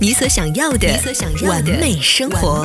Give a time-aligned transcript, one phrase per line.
[0.00, 0.88] 你所想要的
[1.46, 2.64] 完美生活。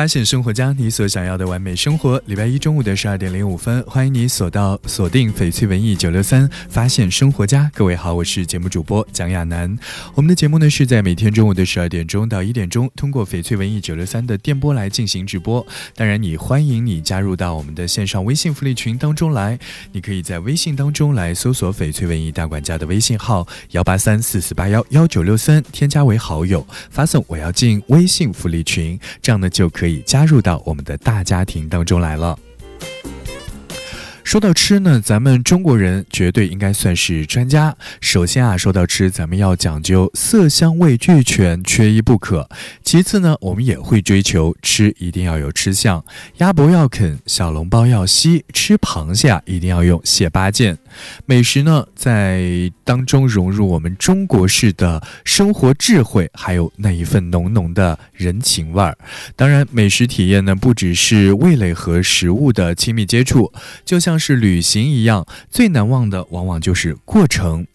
[0.00, 2.18] 发现生活家，你所想要的完美生活。
[2.24, 7.70] 礼拜一中午的十二点零五分，欢迎你锁到锁定翡翠文艺九六三，发现生活家。
[7.74, 9.78] 各位好，我是节目主播蒋亚楠。
[10.14, 15.66] 我们的节目呢是在每天中午的十二点钟到一点钟，通过翡翠文艺九六三的电波来进行直播。
[15.94, 19.58] 当然，你欢迎你加入到我们的线上微信福利群当中来。
[19.92, 29.68] 你可以在微信当中来搜索翡翠文艺大管家的微信号幺八三四四八幺幺九六三，添加为好友，发送我要进微信福利群，这样呢就。
[29.68, 32.38] 可以加入到我们的大家庭当中来了。
[34.30, 37.76] 说到吃呢，咱们中国人绝对应该算是专家。
[38.00, 42.48] 首先啊，说到吃，咱们要讲究色香味俱全，缺一不可。
[42.84, 46.04] 其次呢，我们也会追求吃一定要有吃相，
[46.36, 50.78] 鸭脖要啃，小笼包要吸，吃螃蟹啊一定要用蟹八件。
[51.26, 58.96] 美食呢，在当中融入我们中国式的生活智慧，还有那一份浓浓的人情味儿。
[59.34, 63.52] 当然，美食体验呢，不只是味蕾和食物的亲密接触，
[63.84, 64.19] 就像。
[64.20, 67.66] 是旅行一样，最难忘的往往就是过程。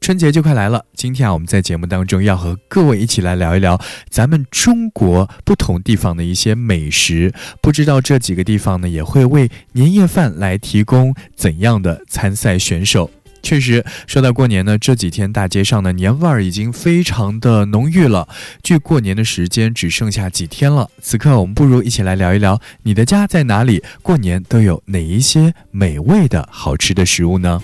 [0.00, 7.32] 春节就快来了，今天啊，我们在节目当中要和各位一起来聊一聊咱们中国不同地方的一些美食。
[7.62, 13.10] 不知道这几个地方呢，也会为年夜饭来提供怎样的参赛选手？
[13.44, 18.26] 确实，说到过年呢，这几天大街上的年味儿已经非常的浓郁了。
[18.62, 23.82] 距过年的时间只剩下几天了，此刻我们不如一起来聊一聊，你的家在哪里？
[24.02, 27.62] 过年都有哪一些美味的好吃的食物呢？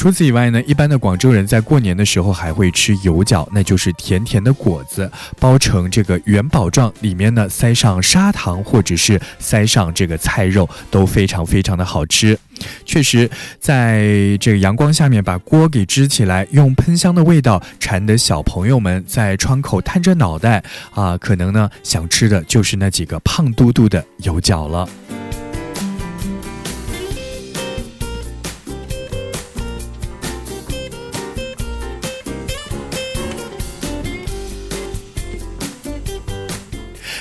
[0.00, 12.38] 除此以外呢，一般的广州人在过年的时候还会吃油角，那就是甜甜的果子，包成这个元宝状，里面呢塞上砂糖或者是塞上这个菜肉，都非常非常的好吃。
[12.86, 24.88] 确实，在这个阳光下面把锅给支起来，用喷香的味道馋得小朋友们在窗口探着脑袋啊，可能呢想吃的就是那几个胖嘟嘟的油角了。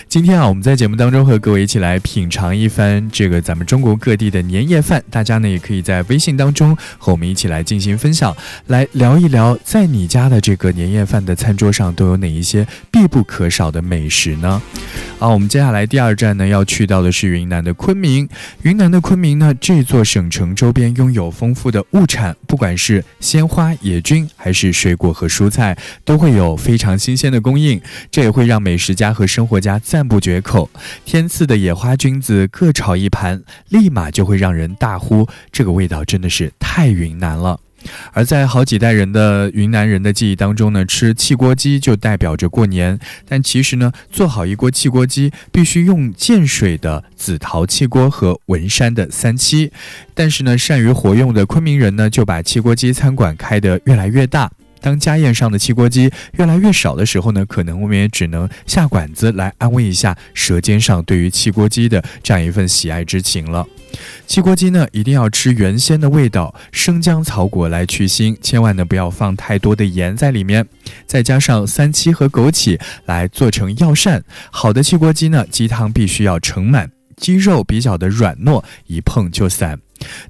[0.09, 5.03] 今天啊，我们在节目当中和各位一起来品尝一番这个咱们中国各地的年夜饭。
[5.12, 14.59] 大家呢也可以在微信当中和我们一起来进行分享，来聊一聊在你家的这个年夜饭的餐桌上都有哪一些必不可少的美食呢？
[15.20, 18.28] 好，我们接下来第二站呢要去到的是云南的昆明。
[18.64, 27.80] 云南的昆明呢，这座省城周边拥有丰富的物产，不管是鲜花、野菌还是水果和蔬菜，都会有非常新鲜的供应。
[28.10, 30.68] 这也会让美食家和生活家赞不绝口，
[31.06, 37.59] 天赐的野花菌子各炒一盘，立马就会让人大呼：这个味道真的是太云南了。
[38.13, 43.00] 而在好几代人的云南人的记忆当中呢，吃汽锅鸡就代表着过年。
[43.28, 49.72] 但其实呢，做好一锅汽锅鸡，必须用建水的紫陶汽锅和文山的三七。
[50.13, 54.51] 但是呢，善于活用的昆明人呢，就把汽锅鸡餐馆开得越来越大。
[54.81, 63.66] 当家宴上的汽锅鸡越来越少的时候呢，可能我们也只能下馆子来安慰一下舌尖上对于汽锅鸡的这样一份喜爱之情了。
[64.28, 70.66] 汽锅鸡呢，一定要吃原鲜的味道，生姜草果来去腥，千万呢不要放太多的盐在里面，
[71.07, 74.23] 再加上三七和枸杞来做成药膳。
[74.51, 79.80] 好的汽锅鸡呢，鸡汤必须要盛满，肌肉比较的软糯，一碰就散。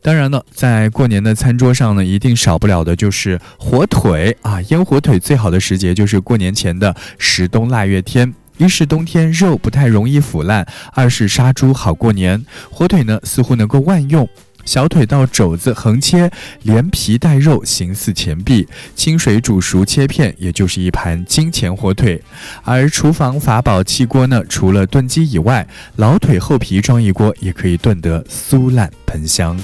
[0.01, 4.59] 当然了，在过年的餐桌上呢，一定少不了的就是火腿啊！
[4.63, 12.43] 腌火腿最好的时节就是过年前的十冬腊月天，一是冬天肉不太容易腐烂，二是杀猪好过年。
[12.71, 14.27] 火腿呢，似乎能够万用。
[14.69, 16.29] 小腿到肘子横切，
[16.61, 18.67] 连皮带肉，形似钱币。
[18.95, 22.21] 清水煮熟切片，也就是一盘金钱火腿。
[22.63, 29.59] 而厨房法宝汽锅呢，除了炖鸡以外，老腿厚皮装一锅，也可以炖得酥烂喷香。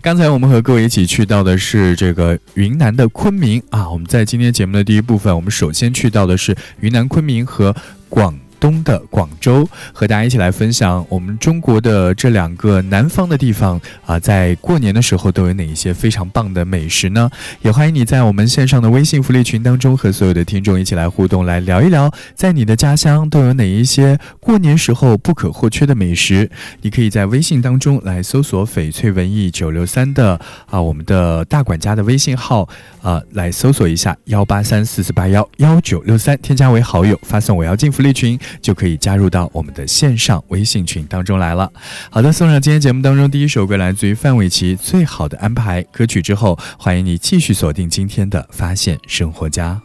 [0.00, 3.90] 刚才我们和各位一起去到的是这个云南的昆明啊。
[3.90, 7.74] 我们在今天节目的第一部分，我们首先去到的是云南昆明和
[8.08, 8.38] 广。
[8.60, 17.30] 东的广州，和大家一起来分享我们中国的这两个南方的地方啊，在过年的时候都有哪一些非常棒的美食呢？
[17.62, 26.50] 也欢迎你在我们线上的微信福利群当中和所有的听众一起来互动，来聊一聊，在你的家乡都有哪一些过年时候不可或缺的美食。
[26.82, 32.68] 你可以在微信当中来搜索“翡翠文艺九六三”的啊，我们的大管家的微信号
[33.00, 41.70] 啊，来搜索一下幺八三四四八幺幺九六三，添加为好友，发送“我要进福利群”就可以加入到我们的线上微信群当中来了。
[42.10, 49.80] 好的，送上今天节目当中第一首歌，来自于范玮琪《最好的安排》歌曲之后，欢迎你继续锁定今天的发现生活家。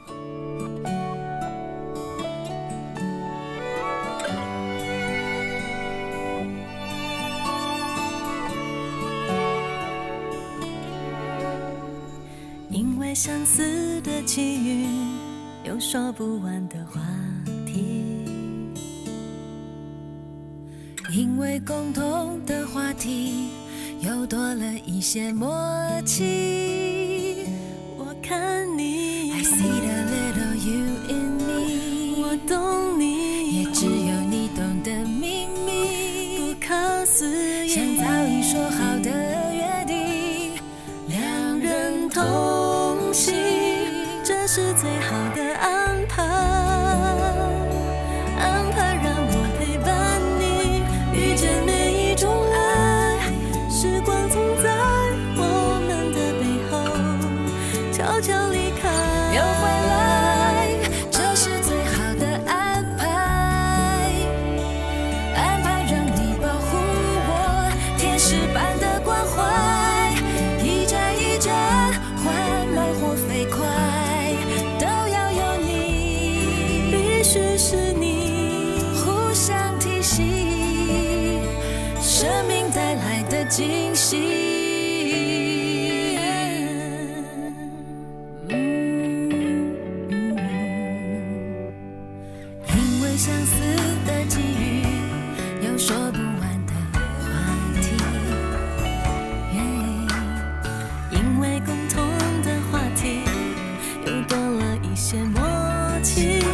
[106.06, 106.45] 情。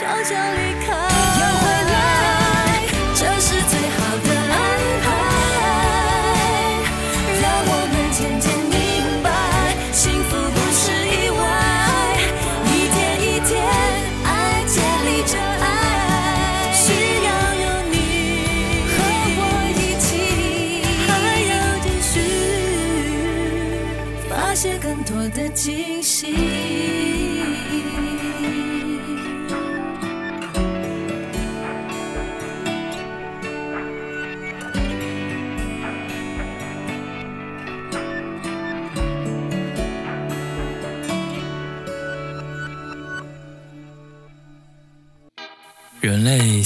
[0.00, 0.89] 悄悄离开，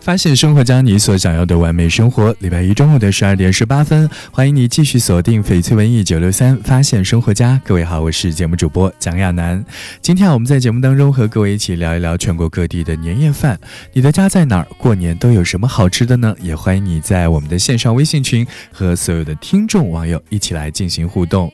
[0.00, 2.34] 发现生活家你所想要的完美生活。
[2.38, 7.60] 礼拜一中午的十二点十八分，欢迎你继续锁定翡翠文艺九六三，发现生活家。
[7.64, 9.62] 各位好，我是节目主播蒋亚楠。
[10.00, 13.60] 今天啊，我们在节目当中和各位一起聊一聊全国各地的年夜饭。
[13.92, 14.66] 你的家在哪儿？
[14.78, 16.34] 过年都有什么好吃的呢？
[16.40, 21.52] 也欢迎你在我们的线上微信群和所有的听众网友一起来进行互动。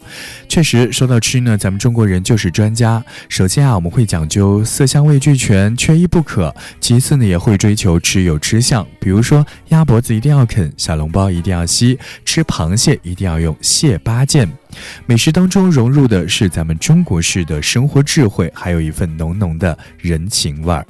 [0.49, 3.05] 确实，说到吃呢，咱们中国人就是专家。
[3.29, 6.55] 首先啊，我们会讲究色香味俱全，缺一不可。
[6.81, 14.49] 其次呢，也会追求吃有吃相，比如说鸭脖子一定要啃，小笼包一定要吸，吃螃蟹一定要用蟹八件。
[15.05, 20.87] 美食当中融入的是咱们中国式的生活智慧，还有一份浓浓的人情味儿。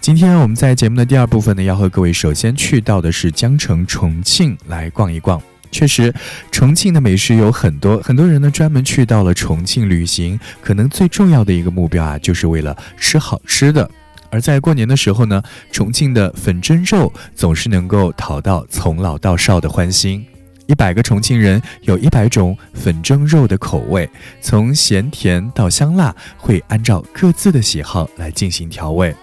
[0.00, 5.38] 今天我们在节目的第二部分呢，要和各位首先去到的是江城重庆来逛一逛。
[5.70, 6.10] 确实，
[6.50, 13.90] 重庆的美食有很多，很多人呢专门去到了重庆旅行，可能最重要的一个目标啊，就是为了吃好吃的。
[14.34, 20.26] 而在过年的时候呢，重庆的粉蒸肉总是能够讨到从老到少的欢心。
[20.66, 24.10] 一百个重庆人有一百种粉蒸肉的口味，
[24.40, 29.14] 从咸甜到香辣，会按照各自的喜好来进行调味。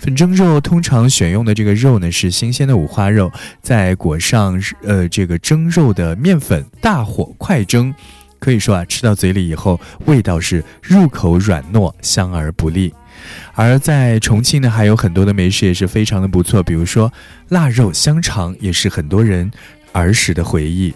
[0.00, 3.30] 粉蒸肉通常选用的这个肉呢是新鲜的五花肉，
[3.62, 7.94] 再裹上呃这个蒸肉的面粉，大火快蒸。
[8.40, 12.92] 可以说啊，吃到嘴里以后，味道是入口软糯，香而不腻。
[13.54, 17.12] 而在重庆呢，还有很多的美食也是非常的不错，比如说
[17.48, 19.50] 腊肉香肠，也是很多人
[19.92, 20.94] 儿时的回忆。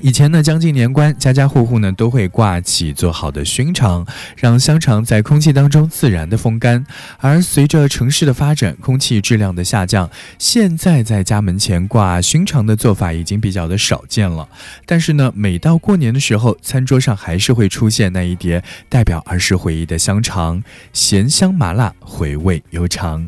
[0.00, 6.86] 以前呢，将近年关，家家户户呢都会挂起做好的熏肠，让香肠在空气当中自然的风干。
[7.18, 14.48] 而随着城市的发展，空气质量的下降，现在在家门前挂熏肠的做法已经比较的少见了。
[14.86, 20.62] 但是呢，每到过年的时候，餐桌上还是会出现那一碟代表儿时回忆的香肠，
[20.92, 23.26] 咸香麻辣，回味悠长。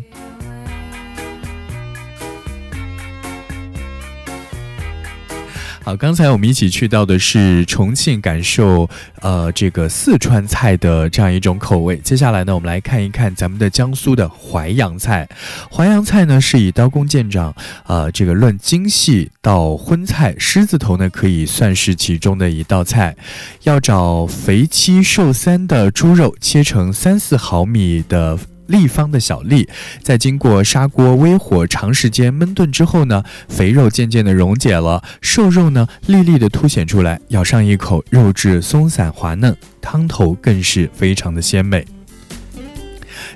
[5.83, 8.89] 好，刚才我们一起去到的是重庆，感受
[9.23, 11.97] 呃这个四川菜的这样一种口味。
[11.97, 15.27] 接下来呢，我们来看一看咱们的江苏的淮扬菜。
[15.71, 17.55] 淮扬菜呢是以刀工见长，
[17.87, 23.17] 呃，这个论精细到荤菜，狮子头呢可以算是其中的一道菜。
[23.63, 28.39] 要找肥七瘦三的猪肉，切成三四毫米的。
[28.71, 29.69] 立方的小粒，
[30.03, 41.85] 在经过砂锅微火长时间焖炖之后呢，肥肉渐渐的溶解了，瘦肉呢粒粒的凸显出来，咬上一口，肉质松散滑嫩，汤头更是非常的鲜美。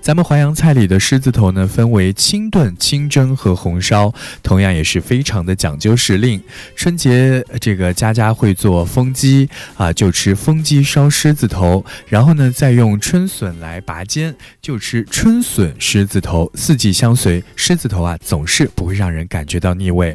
[0.04, 6.38] 咱们淮扬菜里的狮子头呢，分为清炖、清蒸和红烧，同样也是非常的讲究时令。
[6.76, 16.52] 春节这个家家会做风鸡啊，就吃风鸡烧狮子头，然后呢再用春笋来拔尖，就吃春笋狮子头。
[16.54, 20.14] 四季相随，狮子头啊总是不会让人感觉到腻味。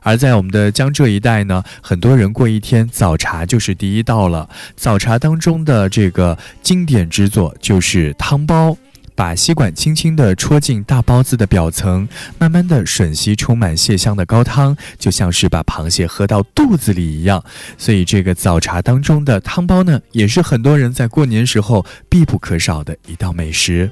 [0.00, 4.48] 而在我们的江浙一带呢，很多人过一天早茶就是第一道了。
[4.76, 8.74] 早茶当中的这个经典之作就是汤包。
[9.16, 12.06] 把吸管轻轻地戳进大包子的表层，
[12.38, 17.42] 慢慢地吮吸充满蟹香的高汤，就像是把螃蟹喝到肚子里一样。
[17.78, 23.90] 所以，这个早茶当中的汤包呢，也是很多人在过年时候必不可少的一道美食。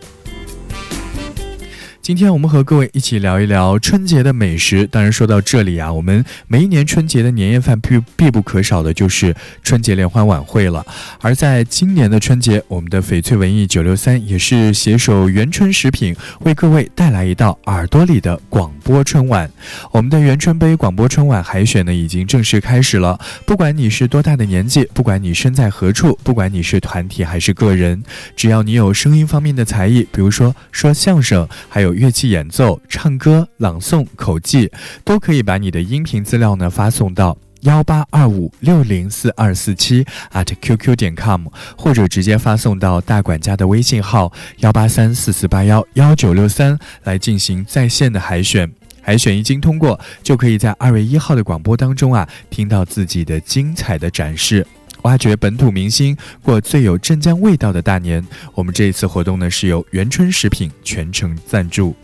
[2.04, 4.86] 今天我们和各位一起聊一聊春节的美食。
[4.88, 10.84] 当然，说到这里啊，我们每一年春节的年夜饭必必不可少的就是春节联欢晚会了。
[11.22, 19.50] 而在今年的春节，我们的翡翠文艺九六三也是携手元春食品，为各位带来一道耳朵里的广播春晚。
[19.90, 23.18] 我们的元春杯广播春晚海选呢，已经正式开始了。
[23.46, 28.04] 不管你是多大的年纪，不管你身在何处，不管你是团体还是个人，
[28.36, 34.70] 只要你有声音方面的才艺，比如说说相声，还有乐器演奏、唱歌、朗诵、口技，
[35.04, 41.46] 都可以把你的音频资料呢发送到幺八二五六零四二四七 at qq 点 com，
[41.76, 48.70] 或者直接发送到大管家的微信号幺八三四四八幺幺九六三来进行在线的海选。
[49.00, 54.66] 海选一经通过，就可以在二月一号的广播当中啊，听到自己的精彩的展示。
[55.04, 58.22] 挖掘本土明星，过最有镇江味道的大年。
[58.54, 61.94] 我们这一次活动呢是由元春食品全程赞助。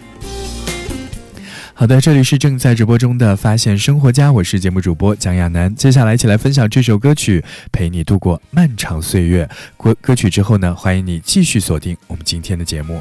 [1.72, 5.74] 好的，这里是正在直播中的《发现生活家》，我是节目主播蒋亚楠。
[5.74, 7.42] 接下来一起来分享这首歌曲，
[7.72, 9.48] 陪你度过漫长岁月。
[9.78, 13.00] 歌歌曲之后呢，欢迎你继续锁定我们今天的节目。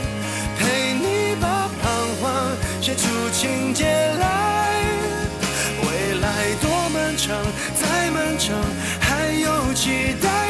[9.81, 10.40] 期待。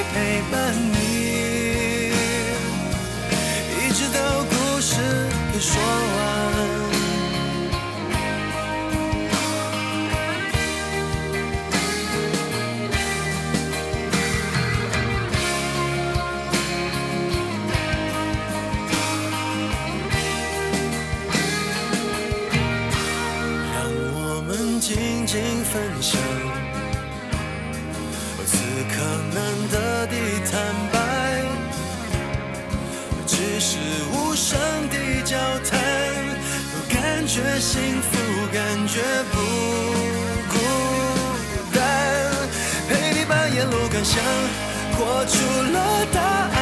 [45.11, 45.35] 活出
[45.73, 46.55] 了答案，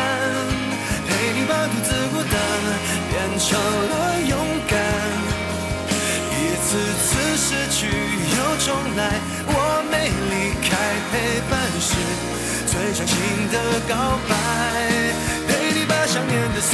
[1.07, 2.33] 陪你把独自孤单
[3.09, 3.93] 变成了
[4.27, 4.33] 勇
[4.67, 4.73] 敢。
[6.33, 7.07] 一次次
[7.37, 9.53] 失去又重来，我
[9.91, 10.33] 没离
[10.65, 10.67] 开，
[11.11, 11.13] 陪
[11.47, 11.93] 伴是
[12.65, 13.15] 最长情
[13.53, 13.55] 的
[13.87, 14.31] 告白。
[15.47, 16.73] 陪你把想念的酸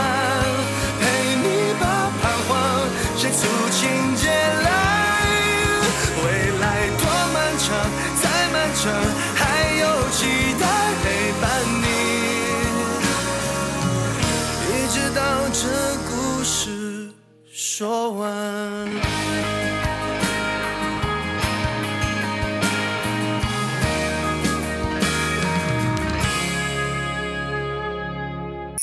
[17.81, 18.87] 说完。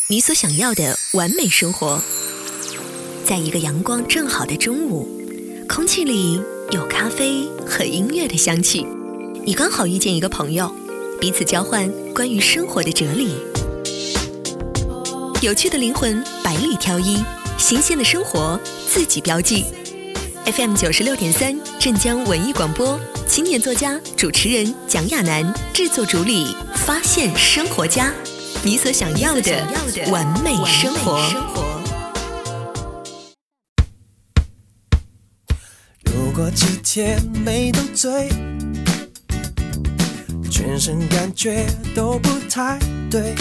[0.08, 2.02] 你所想要的完美生活，
[3.24, 5.08] 在一个阳光正好的中午，
[5.68, 8.84] 空气里有咖啡和音乐的香气。
[9.44, 10.74] 你刚好遇见一个朋友，
[11.20, 13.36] 彼此交换关于生活的哲理。
[15.40, 17.22] 有趣的灵魂百里挑一，
[17.58, 19.66] 新鲜的生活自己标记。
[20.46, 28.14] FM 九十六点三，镇江文艺广播，青年作家、主持人蒋亚楠，制作主理，发现生活家，
[28.62, 29.52] 你所想要的
[30.10, 31.20] 完美生活。
[36.04, 38.28] 如果几天没斗嘴，
[40.48, 42.78] 全身感觉都不太
[43.10, 43.34] 对，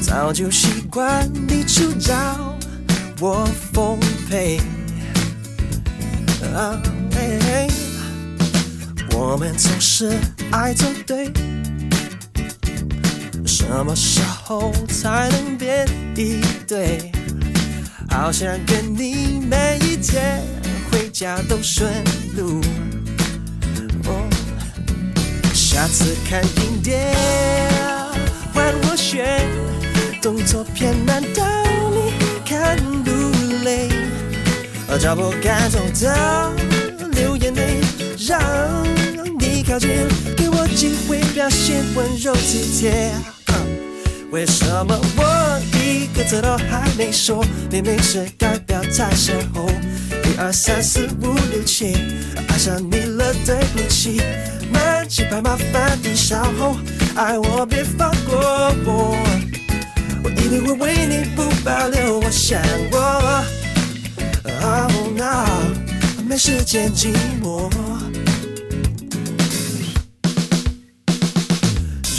[0.00, 2.49] 早就习惯你出招，
[3.20, 4.58] 我奉陪。
[6.54, 6.80] 啊
[7.12, 7.68] 嘿嘿
[9.12, 10.10] 我们总是
[10.50, 11.30] 爱作对，
[13.46, 17.12] 什么时候才能变一对？
[18.08, 20.42] 好想跟你每一天
[20.90, 21.92] 回家都顺
[22.36, 22.62] 路。
[25.52, 27.14] 下次看影碟
[28.52, 29.46] 换我选，
[30.20, 31.44] 动作片难道
[35.00, 36.52] 找不感动的
[37.12, 37.80] 流眼泪，
[38.28, 38.38] 让
[39.38, 39.88] 你靠近，
[40.36, 43.10] 给我机会表现温柔体贴。
[44.30, 49.70] 为什么我一个字都还没说，明明是代表太深厚？
[50.10, 51.94] 一二三四五六七，
[52.48, 54.20] 爱上你了，对不起。
[54.70, 56.76] 慢几拍，麻烦你稍后，
[57.16, 58.38] 爱我别放过
[58.84, 59.16] 我，
[60.22, 62.20] 我一定会为你不保留。
[62.20, 62.60] 我想
[62.92, 63.42] 我
[64.44, 65.46] ，Oh no，
[66.26, 67.70] 没时间寂寞。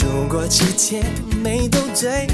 [0.00, 1.04] 如果几天
[1.42, 2.26] 没斗嘴，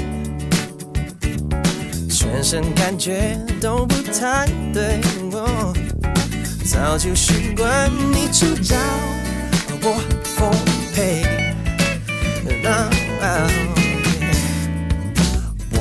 [2.09, 4.99] 全身感觉都不太对，
[5.31, 5.73] 哦、
[6.65, 8.75] 早就习惯你出招，
[9.81, 10.51] 我奉
[10.93, 11.23] 陪。
[12.61, 12.89] 那、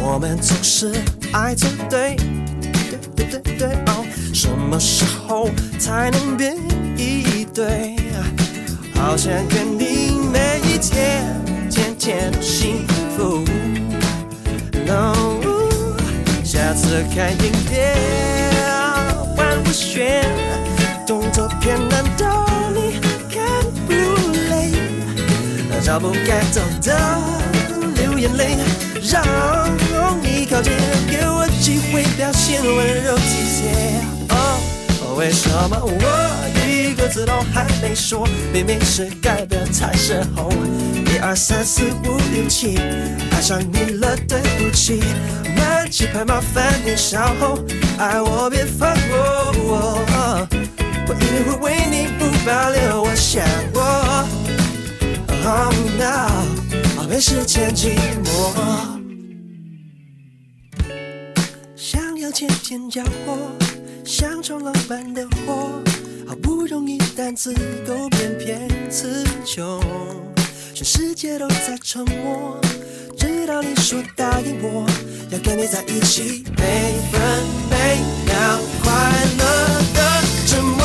[0.01, 0.93] 我们总是
[1.33, 2.17] 爱作对，
[3.27, 6.57] 对对对哦，什么时候才能变
[6.97, 7.97] 一对？
[8.95, 11.25] 好想跟你每一天。
[11.71, 13.45] 天天都幸福。
[14.87, 15.15] No，
[16.45, 17.97] 下次看影片
[19.37, 20.25] 换我选，
[21.07, 23.43] 动作片难道你看
[23.87, 23.93] 不
[24.49, 24.73] 累？
[25.83, 26.97] 找不该走的
[27.97, 28.57] 流眼泪，
[29.03, 29.23] 让
[30.23, 30.73] 你靠近，
[31.11, 34.01] 给我机会表现温柔体贴。
[34.31, 35.91] 哦，为什么我
[36.67, 40.51] 一个字都还没说，明明是改的太深厚？
[41.07, 42.79] 一二三四五六七，
[43.31, 45.03] 爱上你了，对不起。
[45.57, 47.59] 慢几拍，麻烦你稍后，
[47.99, 49.19] 爱我别放过
[49.65, 50.07] 我，
[51.09, 53.03] 我一定会为你不保留。
[53.03, 53.43] 我想
[53.75, 54.25] 我
[55.45, 58.98] ，Oh no，没时间寂寞。
[62.39, 63.37] 天天交火，
[64.05, 65.83] 像冲浪般的火，
[66.25, 67.53] 好不容易单词
[67.85, 69.83] 够偏偏词穷。
[70.73, 72.57] 全世界都在沉默，
[73.19, 74.87] 直到你说答应我，
[75.31, 77.21] 要跟你在一起，每分
[77.69, 78.93] 每秒快
[79.37, 79.45] 乐
[79.93, 80.85] 的折磨。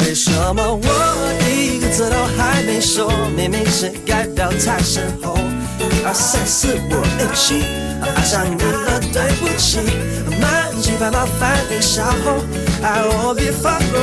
[0.00, 5.38] 为什么我一个字都还没说，明明是该表态时候？
[6.04, 7.64] 二三四五六七，
[8.02, 9.78] 爱上你了，对不起，
[10.40, 12.42] 慢几拍，麻烦你稍后，
[12.82, 14.00] 爱我别放过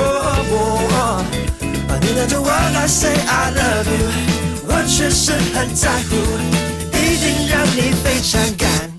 [0.51, 1.23] 我。
[2.01, 4.09] 你等着我来 say I love you，
[4.67, 6.15] 我确实很在乎，
[6.97, 8.90] 一定让你非常感。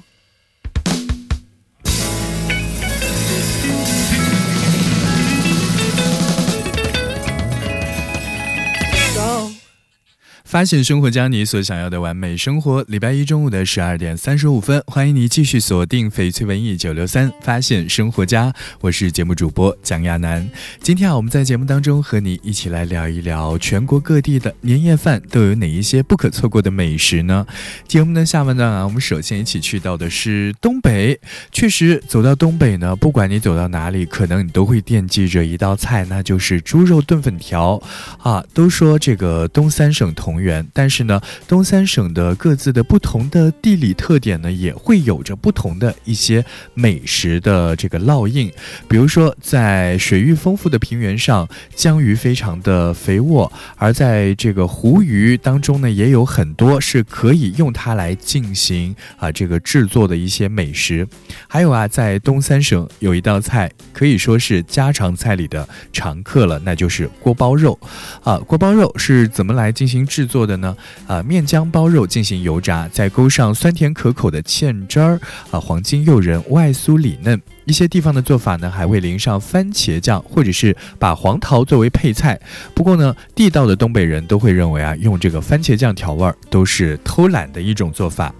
[10.53, 12.85] 发现生活家你所想要的完美生活。
[12.87, 20.47] 礼拜一中午的十二点三十五分，欢迎你继续锁定翡翠文艺九六三，发现生活家，我是节目主播蒋亚楠。
[20.83, 27.47] 今天啊，我们在节目当中和你一起来聊一聊全国各地的年夜饭都有哪一些不可错过的美食呢？
[27.88, 31.19] 节目的下半段啊，我们首先一起去到的是东北。
[31.51, 37.83] 确实，走到东北呢，不管你走到哪里，可能你都会惦记着一道菜，那就是猪肉炖粉条
[38.19, 38.45] 啊。
[38.53, 48.52] 都说这个东三省同源，但是呢，东三省的各自的不同的地理特点呢，也会有着不同的一些美食的这个烙印。
[48.88, 61.07] 比如说，在水域丰富的平原上，江鱼非常的肥沃，而在这个湖鱼当中呢，也有很多是可以用它来进行啊这个制作的一些美食。
[61.46, 67.78] 还有啊，在东三省有一道菜可以说是家常菜里的常客了，那就是锅包肉。
[68.22, 70.75] 啊，锅包肉是怎么来进行制作做的呢？
[71.07, 77.38] 呃，面浆包肉进行油炸，再勾上酸甜可口的芡汁儿，啊，黄金诱人，外酥里嫩。
[77.66, 82.40] 一些地方的做法呢，还会淋上番茄酱，或者是把黄桃作为配菜。
[82.75, 88.35] 不过呢，地道的东北人都会认为啊，用这个番茄酱调味儿都是偷懒的一种做法。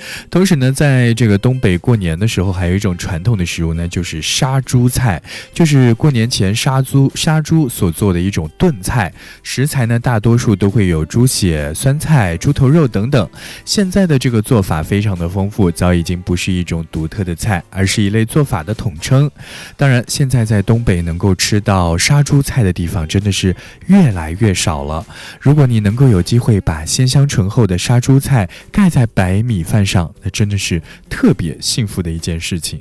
[0.30, 9.12] 同时呢，在这个东北过年的时候，还有一种传统的食物呢，就是杀猪菜，就是过年前杀猪杀猪所做的一种炖菜。
[9.42, 13.28] 食材呢，大多数都会有猪血、酸菜、猪头肉等等。
[13.64, 19.30] 现在的这个做法非常的丰富，早已经不是一种独特的菜，而是一类做法的统称。
[19.76, 23.54] 当然，现在在东北能够吃到杀猪菜的地方真的是
[23.86, 25.06] 越来越少了。
[25.40, 32.80] 如果你能够有机会把鲜香醇厚的杀猪菜盖在白米饭上，那真的是特别幸福的一件事情。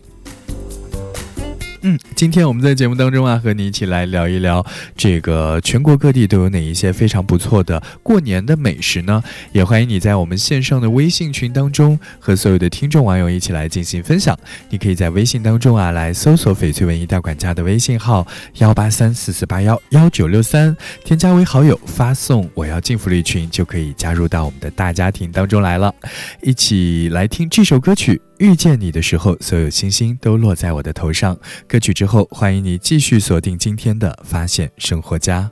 [1.90, 4.66] 嗯，今天我们在节目当中啊，和你一起来聊一聊
[4.98, 9.24] 这个全国各地都有哪一些非常不错的过年的美食呢？
[9.54, 14.38] 也欢迎你在我们线上的微信群当中和所有的听众网友一起来进行分享。
[14.70, 25.96] 你可以在微信当中啊来搜索翡翠文艺大管家的微信号幺八三四四八幺幺九六三，添加为好友，发送“我要进福利群”就可以加入到我们的大家庭当中来了，
[26.42, 28.22] 一起来听这首歌曲。
[28.40, 31.36] 遇见你的时候，所有星星都落在我的头上。
[31.68, 35.50] 歌曲之后，欢迎你继续锁定今天的发现生活家。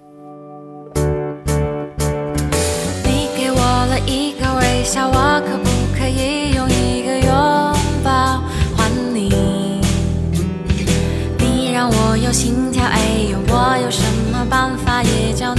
[3.03, 7.27] 你给我了一个微笑，我可不可以用一个拥
[8.03, 8.43] 抱
[8.77, 9.81] 还你？
[11.39, 15.54] 你让我有心跳，哎呦，我有什么办法也叫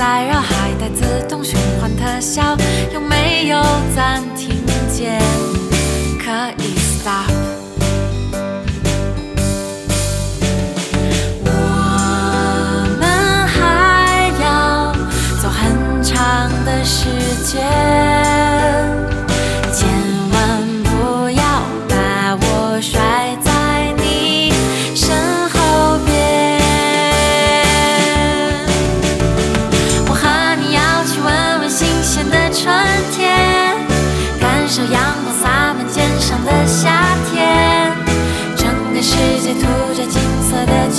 [0.00, 2.56] 在绕，还带自动循环特效，
[2.90, 3.62] 有没有
[3.94, 5.20] 暂停键？
[6.18, 6.32] 可
[6.64, 6.79] 以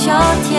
[0.04, 0.10] 秋
[0.50, 0.51] 天，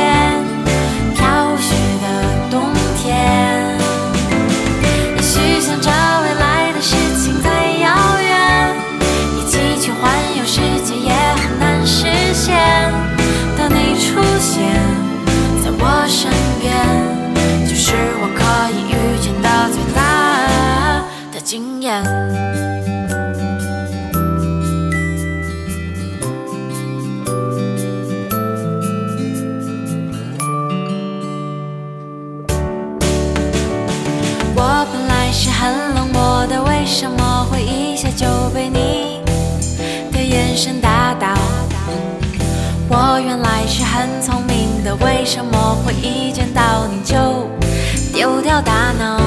[35.33, 39.23] 是很冷漠的，为什么会一下就被你
[40.13, 41.35] 的眼神打倒？
[42.89, 47.17] 我原来是很聪明的，为什么会一见到你就
[48.13, 49.19] 丢掉大脑？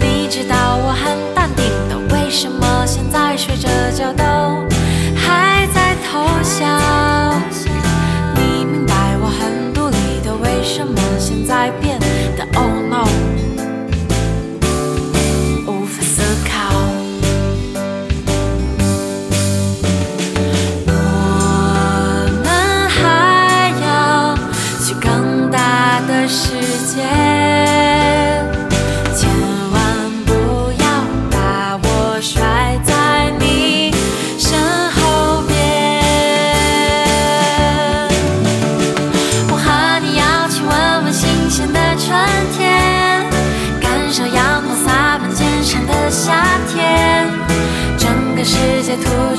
[0.00, 4.24] 你知道我很淡定的，为什么现在睡着觉都
[5.16, 7.25] 还在偷笑？